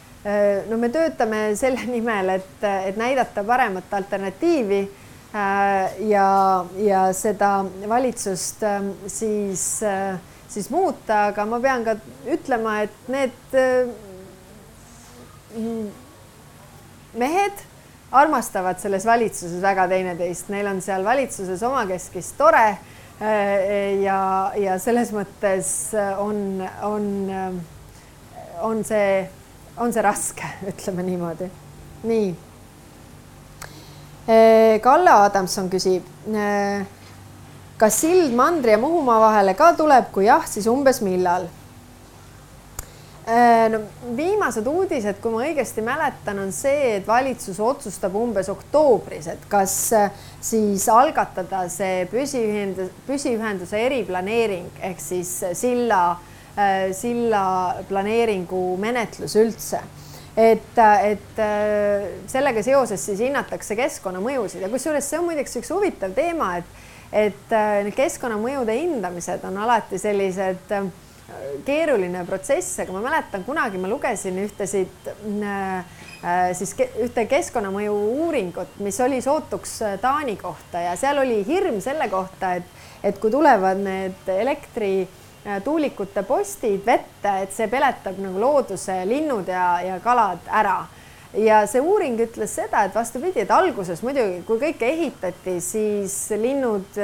[0.69, 4.81] no me töötame selle nimel, et, et näidata paremat alternatiivi
[6.05, 6.27] ja,
[6.77, 7.49] ja seda
[7.89, 8.61] valitsust
[9.09, 9.63] siis,
[10.51, 11.95] siis muuta, aga ma pean ka
[12.35, 13.57] ütlema, et need
[17.17, 17.65] mehed
[18.11, 25.11] armastavad selles valitsuses väga teineteist, neil on seal valitsuses omakeskis tore äh, ja, ja selles
[25.15, 25.69] mõttes
[26.19, 27.05] on, on,
[28.65, 29.29] on see,
[29.81, 31.49] on see raske, ütleme niimoodi.
[32.03, 32.31] nii.
[34.81, 36.05] Kalle Adamson küsib.
[37.81, 41.47] Kas sild Mandri ja Muhumaa vahele ka tuleb, kui jah, siis umbes millal?
[43.71, 43.79] No
[44.17, 49.75] viimased uudised, kui ma õigesti mäletan, on see, et valitsus otsustab umbes oktoobris, et kas
[49.97, 50.09] äh,
[50.41, 56.30] siis algatada see püsiühendus, püsiühenduse eriplaneering ehk siis silla, äh,
[56.97, 57.43] silla
[57.87, 59.79] planeeringu menetlus üldse.
[60.37, 61.39] Et, et
[62.31, 64.63] sellega seoses siis hinnatakse keskkonnamõjusid.
[64.63, 66.75] Ja kusjuures see on muideks üks huvitav teema, et,
[67.11, 70.87] et need keskkonnamõjude hindamised on alati sellised äh,
[71.65, 75.99] keeruline protsess, aga ma mäletan, kunagi ma lugesin ühtesid äh,
[76.57, 77.93] siis ühte keskkonnamõju
[78.25, 80.85] uuringut, mis oli sootuks äh, Taani kohta.
[80.87, 84.31] Ja seal oli hirm selle kohta, et, et kui tulevad need
[85.45, 90.83] elektrituulikute postid vette, et see peletab nagu looduse linnud ja, ja kalad ära
[91.33, 96.99] ja see uuring ütles seda, et vastupidi, et alguses muidugi, kui kõike ehitati, siis linnud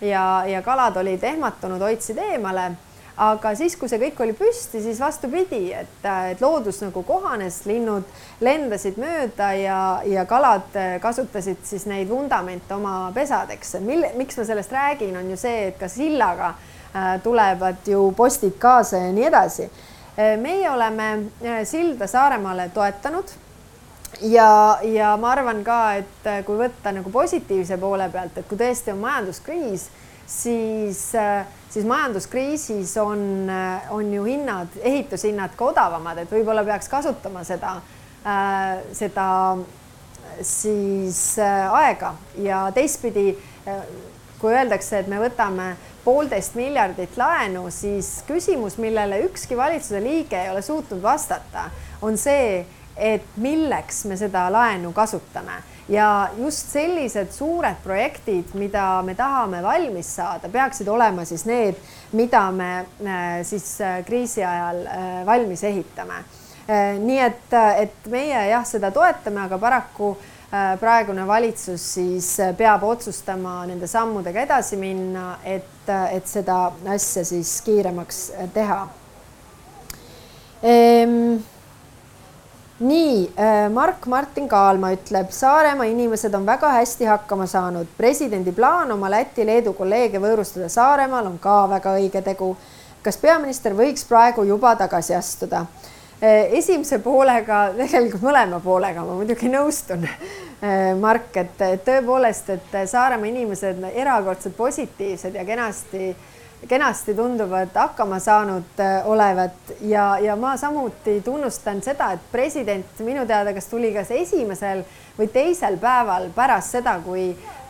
[0.00, 2.72] ja, ja kalad olid ehmatunud, hoidsid eemale
[3.16, 8.04] aga siis, kui see kõik oli püsti, siis vastupidi, et, et loodus nagu kohanes, linnud
[8.44, 13.76] lendasid mööda ja, ja kalad kasutasid siis neid vundamente oma pesadeks.
[13.80, 16.72] mille, miks ma sellest räägin, on ju see, et ka sillaga äh,
[17.22, 19.68] tulevad ju postid kaasa ja nii edasi.
[20.16, 21.10] Äh, meie oleme
[21.44, 23.34] äh, silda Saaremaale toetanud
[24.22, 28.94] ja, ja ma arvan ka, et kui võtta nagu positiivse poole pealt, et kui tõesti
[28.94, 29.88] on majanduskriis,
[30.26, 33.50] siis äh, siis majanduskriisis on,
[33.90, 37.74] on ju hinnad, ehitushinnad ka odavamad, et võib-olla peaks kasutama seda
[38.24, 39.26] äh,, seda
[40.42, 43.28] siis äh, aega ja teistpidi
[43.68, 43.82] äh,
[44.40, 45.74] kui öeldakse, et me võtame
[46.06, 51.68] poolteist miljardit laenu, siis küsimus, millele ükski valitsuse liige ei ole suutnud vastata,
[52.02, 52.62] on see,
[52.96, 60.08] et milleks me seda laenu kasutame ja just sellised suured projektid, mida me tahame valmis
[60.16, 61.78] saada, peaksid olema siis need,
[62.12, 66.24] mida me äh, siis äh, kriisi ajal äh, valmis ehitame.
[66.98, 70.16] nii et, et meie jah, seda toetame, aga paraku
[70.80, 78.20] praegune valitsus siis peab otsustama nende sammudega edasi minna, et, et seda asja siis kiiremaks
[78.54, 78.78] teha
[80.62, 81.36] ehm,
[82.78, 87.86] nii äh, Mark Martin Kaalma ütleb, Saaremaa inimesed on väga hästi hakkama saanud.
[87.96, 92.56] presidendi plaan oma Läti-Leedu kolleege võõrustada Saaremaal on ka väga õige tegu.
[93.02, 95.64] kas peaminister võiks praegu juba tagasi astuda?
[96.22, 103.28] Äh, esimese poolega, tegelikult mõlema poolega ma muidugi nõustun, äh, Mark, et tõepoolest, et Saaremaa
[103.28, 106.14] inimesed erakordselt positiivsed ja kenasti
[106.66, 109.74] kenasti tunduvad hakkama saanud äh, olevat.
[109.84, 114.86] Ja, ja ma samuti tunnustan seda, et president minu teada, kas tuli kas esimesel
[115.18, 117.26] või teisel päeval pärast seda, kui,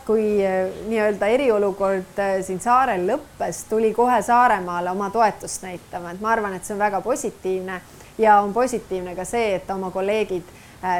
[0.07, 0.39] kui
[0.87, 6.63] nii-öelda eriolukord siin saarel lõppes, tuli kohe Saaremaale oma toetust näitama, et ma arvan, et
[6.63, 7.81] see on väga positiivne
[8.17, 10.55] ja on positiivne ka see, et oma kolleegid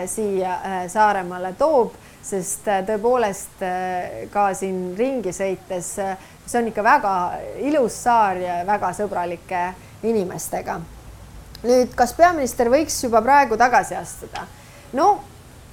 [0.10, 0.58] siia
[0.90, 1.94] Saaremaale toob,
[2.26, 3.62] sest tõepoolest
[4.34, 5.92] ka siin ringi sõites
[6.48, 7.14] see on ikka väga
[7.68, 9.64] ilus saar ja väga sõbralike
[10.08, 10.80] inimestega.
[11.64, 14.46] nüüd, kas peaminister võiks juba praegu tagasi astuda?
[14.94, 15.20] no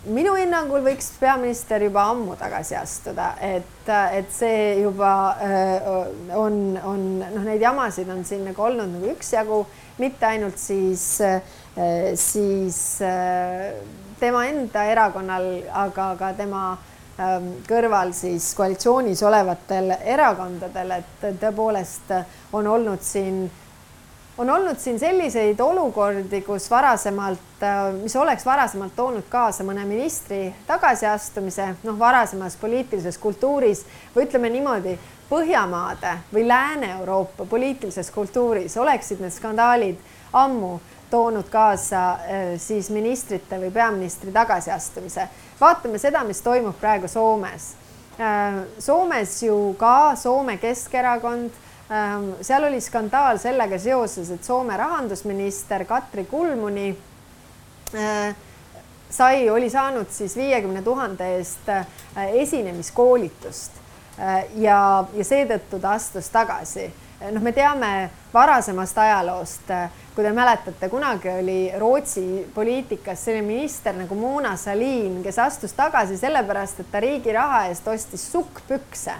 [0.06, 5.90] minu hinnangul võiks peaminister juba ammu tagasi astuda, et, et see juba äh,
[6.36, 9.60] on, on noh, neid jamasid on siin nagu olnud nagu üksjagu,
[10.02, 11.40] mitte ainult siis, äh,
[12.20, 13.70] siis äh,
[14.20, 15.48] tema enda erakonnal,
[15.84, 16.66] aga ka tema
[17.14, 22.10] Ähm, kõrval siis koalitsioonis olevatel erakondadel, et tõepoolest
[22.58, 23.44] on olnud siin,
[24.38, 30.48] on olnud siin selliseid olukordi, kus varasemalt, äh, mis oleks varasemalt toonud kaasa mõne ministri
[30.66, 33.84] tagasiastumise, noh, varasemas poliitilises kultuuris
[34.16, 39.96] või ütleme niimoodi, Põhjamaade või Lääne-Euroopa poliitilises kultuuris oleksid need skandaalid
[40.36, 40.76] ammu
[41.10, 45.28] toonud kaasa äh, siis ministrite või peaministri tagasiastumise.
[45.60, 47.72] vaatame seda, mis toimub praegu Soomes.
[48.20, 51.50] Äh, Soomes ju ka Soome Keskerakond,
[52.40, 56.88] seal oli skandaal sellega seoses, et Soome rahandusminister Katri Kulmuni
[57.94, 58.34] äh,
[59.10, 61.68] sai, oli saanud siis viiekümne tuhande eest
[62.16, 63.82] esinemiskoolitust
[64.56, 64.78] ja,
[65.14, 66.90] ja seetõttu ta astus tagasi.
[67.32, 69.70] noh, me teame varasemast ajaloost,
[70.14, 76.18] kui te mäletate, kunagi oli Rootsi poliitikas selline minister nagu Mona Sahlin, kes astus tagasi
[76.18, 79.14] sellepärast, et ta riigi raha eest ostis sukkpükse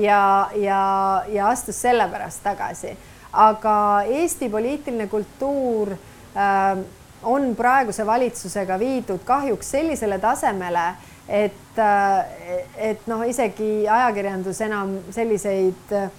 [0.00, 0.22] ja,
[0.56, 0.82] ja,
[1.28, 2.96] ja astus sellepärast tagasi
[3.32, 6.78] aga Eesti poliitiline kultuur äh,
[7.22, 10.86] on praeguse valitsusega viidud kahjuks sellisele tasemele,
[11.28, 16.10] et, äh, et noh, isegi ajakirjandus enam selliseid äh,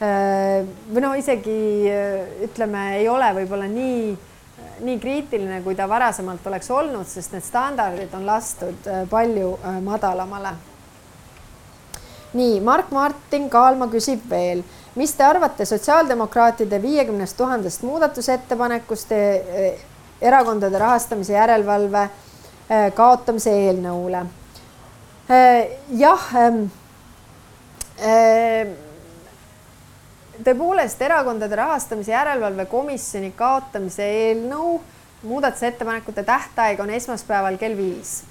[0.00, 1.90] või noh, isegi
[2.46, 4.14] ütleme, ei ole võib-olla nii,
[4.86, 10.54] nii kriitiline, kui ta varasemalt oleks olnud, sest need standardid on lastud palju madalamale.
[12.32, 14.62] Nii, Mark Martin Kaalma küsib veel
[14.94, 19.78] mis te arvate sotsiaaldemokraatide viiekümnest tuhandest muudatusettepanekust eh,
[20.20, 24.24] erakondade rahastamise järelevalve eh, kaotamise eelnõule?
[25.30, 26.64] Eh, jah, ehm,
[30.42, 34.80] tõepoolest Erakondade Rahastamise Järelevalve Komisjoni kaotamise eelnõu
[35.22, 38.22] muudatusettepanekute tähtaeg on esmaspäeval kell viis.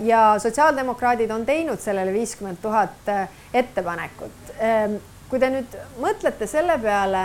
[0.00, 3.08] Ja sotsiaaldemokraadid on teinud sellele viiskümmend tuhat
[3.54, 4.94] ettepanekut ehm,
[5.28, 7.24] kui te nüüd mõtlete selle peale,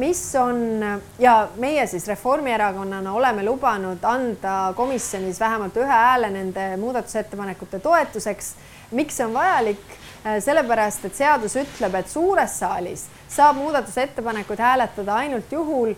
[0.00, 0.80] mis on
[1.20, 8.54] ja meie siis Reformierakonnana oleme lubanud anda komisjonis vähemalt ühe hääle nende muudatusettepanekute toetuseks.
[8.90, 10.00] miks see on vajalik?
[10.40, 15.92] sellepärast, et seadus ütleb, et suures saalis saab muudatusettepanekuid hääletada ainult juhul,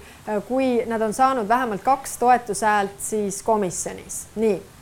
[0.48, 4.26] kui nad on saanud vähemalt kaks toetushäält siis komisjonis.
[4.34, 4.75] nii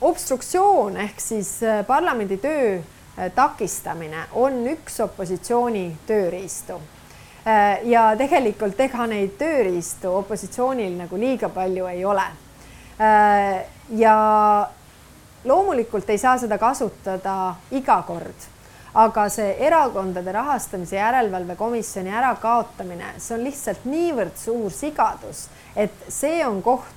[0.00, 2.78] obstruktsioon ehk siis parlamendi töö
[3.18, 6.74] Äh, takistamine on üks opositsiooni tööriistu.
[7.48, 12.26] Äh, ja tegelikult ega neid tööriistu opositsioonil nagu liiga palju ei ole.
[13.00, 13.62] Äh,
[13.96, 14.18] ja
[15.48, 18.44] loomulikult ei saa seda kasutada iga kord,
[18.92, 26.44] aga see erakondade rahastamise järelevalve komisjoni ärakaotamine, see on lihtsalt niivõrd suur sigadus, et see
[26.44, 26.95] on koht,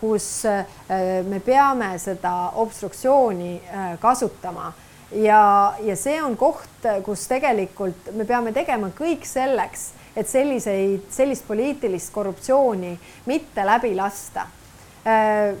[0.00, 2.32] kus me peame seda
[2.62, 3.54] obstruktsiooni
[4.00, 4.72] kasutama
[5.10, 11.46] ja, ja see on koht, kus tegelikult me peame tegema kõik selleks, et selliseid, sellist
[11.46, 12.94] poliitilist korruptsiooni
[13.28, 14.46] mitte läbi lasta.
[15.06, 15.52] Äh,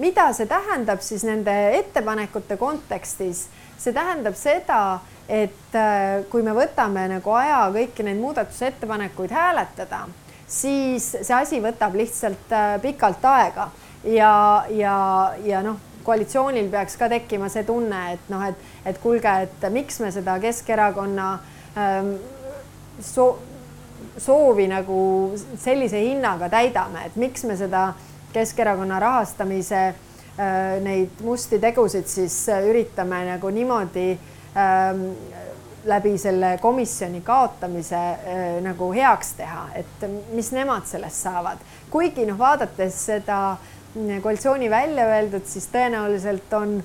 [0.00, 3.46] mida see tähendab siis nende ettepanekute kontekstis?
[3.76, 4.98] see tähendab seda,
[5.28, 10.06] et äh, kui me võtame nagu aja kõiki neid muudatusettepanekuid hääletada,
[10.48, 13.70] siis see asi võtab lihtsalt äh, pikalt aega.
[14.06, 14.96] Ja, ja,
[15.42, 19.98] ja noh koalitsioonil peaks ka tekkima see tunne, et noh, et, et kuulge, et miks
[20.02, 21.30] me seda Keskerakonna
[21.74, 22.12] ähm,
[23.02, 23.32] so,
[24.22, 24.98] soovi nagu
[25.60, 27.88] sellise hinnaga täidame, et miks me seda
[28.34, 34.12] Keskerakonna rahastamise äh, neid musti tegusid siis äh, üritame nagu niimoodi
[34.54, 35.08] ähm,
[35.86, 42.38] läbi selle komisjoni kaotamise äh, nagu heaks teha, et mis nemad sellest saavad, kuigi noh,
[42.38, 43.76] vaadates seda äh,
[44.22, 46.76] koalitsiooni välja öeldud, siis tõenäoliselt on,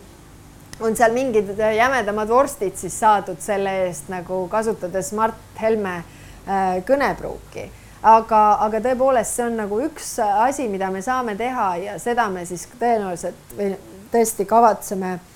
[0.79, 7.67] on seal mingid jämedamad vorstid siis saadud selle eest nagu kasutades Mart Helme äh, kõnepruuki.
[8.01, 12.47] Aga, aga tõepoolest, see on nagu üks asi, mida me saame teha ja seda me
[12.49, 13.75] siis tõenäoliselt või
[14.11, 15.30] tõesti kavatseme, äh,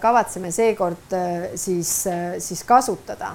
[0.00, 1.96] kavatseme seekord äh, siis,
[2.38, 3.34] siis kasutada.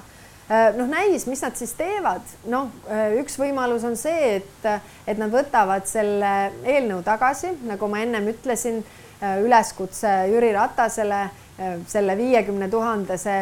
[0.50, 4.64] Äh, noh, näis, mis nad siis teevad, noh, äh, üks võimalus on see, et,
[5.06, 6.32] et nad võtavad selle
[6.66, 8.80] eelnõu tagasi, nagu ma ennem ütlesin,
[9.20, 11.28] äh, üleskutse Jüri Ratasele
[11.92, 13.34] selle viiekümne tuhandese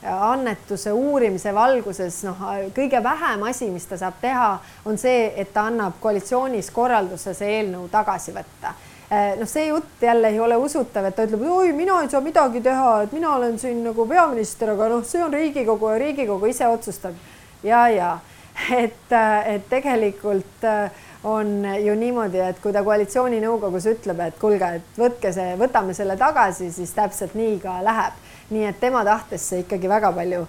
[0.00, 2.38] annetuse uurimise valguses noh,
[2.72, 4.54] kõige vähem asi, mis ta saab teha,
[4.88, 8.72] on see, et ta annab koalitsioonis korralduse see eelnõu tagasi võtta
[9.10, 12.60] noh, see jutt jälle ei ole usutav, et ta ütleb, oi, mina ei saa midagi
[12.60, 16.68] teha, et mina olen siin nagu peaminister, aga noh, see on Riigikogu ja Riigikogu ise
[16.68, 17.14] otsustab.
[17.62, 18.18] ja, ja
[18.84, 24.68] et, eh, et tegelikult eh, on ju niimoodi, et kui ta koalitsiooninõukogus ütleb, et kuulge,
[24.78, 28.26] et võtke see, võtame selle tagasi, siis täpselt nii ka läheb.
[28.50, 30.46] nii et tema tahtest see ikkagi väga palju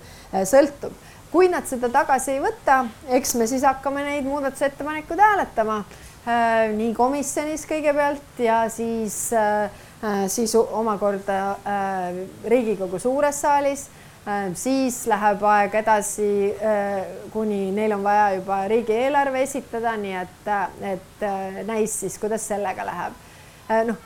[0.47, 0.93] sõltub.
[1.31, 2.85] kui nad seda tagasi ei võta,
[3.17, 5.83] eks me siis hakkame neid muudatusettepanekuid hääletama
[6.25, 9.71] nii komisjonis kõigepealt ja siis, äh,
[10.03, 11.55] äh, siis omakorda
[12.45, 13.89] Riigikogu suures saalis.
[14.53, 16.53] siis läheb aeg edasi,
[17.33, 20.49] kuni neil on vaja juba riigieelarve esitada, nii et,
[20.85, 21.23] et
[21.65, 23.15] näis siis, kuidas sellega läheb.
[23.87, 23.97] noh,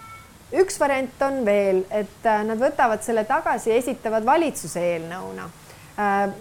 [0.62, 5.50] üks variant on veel, et nad võtavad selle tagasi, esitavad valitsuse eelnõuna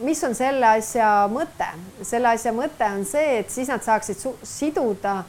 [0.00, 1.66] mis on selle asja mõte?
[2.02, 5.22] selle asja mõte on see, et siis nad saaksid siduda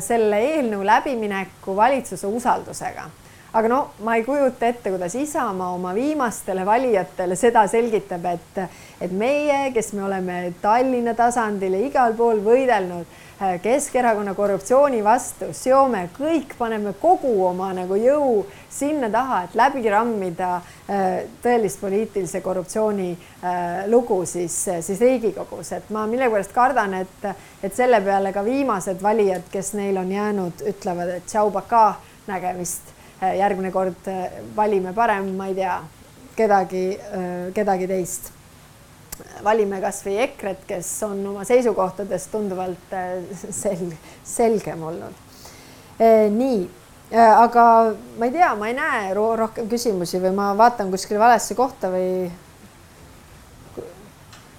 [0.00, 3.08] selle eelnõu läbimineku valitsuse usaldusega.
[3.58, 8.60] Aga no ma ei kujuta ette, kuidas Isamaa oma viimastele valijatele seda selgitab, et,
[9.00, 13.27] et meie, kes me oleme Tallinna tasandil ja igal pool võidelnud äh,
[13.62, 20.56] Keskerakonna korruptsiooni vastu, seome kõik, paneme kogu oma nagu jõu sinna taha, et läbi rammida
[20.58, 21.06] äh,
[21.44, 27.30] tõelist poliitilise korruptsiooni äh, lugu siis, siis Riigikogus, et ma millegipärast kardan, et,
[27.62, 31.92] et selle peale ka viimased valijad, kes neil on jäänud, ütlevad, et tšau, pakaa,
[32.26, 35.80] nägemist Äh, järgmine kord äh, valime parem, ma ei tea,
[36.38, 38.30] kedagi, äh, kedagi teist.
[39.44, 42.94] Valime kasvõi EKRE-t, kes on oma seisukohtadest tunduvalt
[43.54, 45.24] sel-, selgem olnud.
[46.34, 46.60] nii,
[47.16, 47.64] aga
[48.18, 52.28] ma ei tea, ma ei näe rohkem küsimusi või ma vaatan kuskile valesse kohta või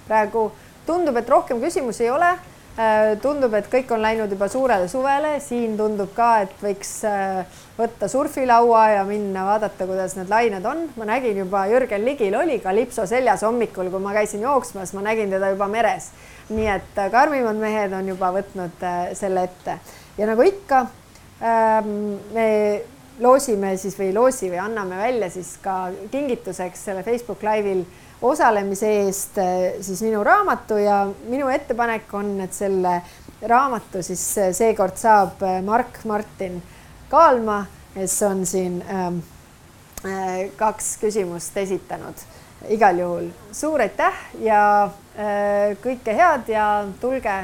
[0.08, 0.50] praegu
[0.86, 2.49] tundub, et rohkem küsimusi ei ole Äh,
[3.22, 8.08] tundub, et kõik on läinud juba suurele suvele, siin tundub ka, et võiks äh, võtta
[8.10, 10.84] surfilaua ja minna vaadata, kuidas need lained on.
[10.96, 15.32] ma nägin juba Jürgen Ligil oli kalipso seljas hommikul, kui ma käisin jooksmas, ma nägin
[15.32, 16.10] teda juba meres.
[16.50, 18.86] nii et äh, karmimad mehed on juba võtnud
[19.18, 19.78] selle ette
[20.18, 20.86] ja nagu ikka,
[21.42, 21.92] ähm,
[22.34, 22.48] me
[23.20, 27.84] loosime siis või loosi või anname välja siis ka kingituseks selle Facebook Live'il
[28.22, 33.00] osalemise eest eh, siis minu raamatu ja minu ettepanek on, et selle
[33.48, 36.60] raamatu siis eh, seekord saab eh, Mark Martin
[37.10, 37.64] Kaalma,
[37.94, 39.16] kes on siin ähm,
[40.56, 42.20] kaks küsimust esitanud.
[42.68, 44.60] igal juhul suur aitäh ja
[45.82, 46.66] kõike head ja
[47.00, 47.34] tulge,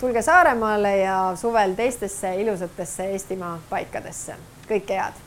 [0.00, 4.34] tulge Saaremaale ja suvel teistesse ilusatesse Eestimaa paikadesse.
[4.66, 5.25] kõike head